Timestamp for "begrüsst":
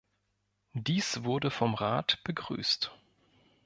2.23-2.89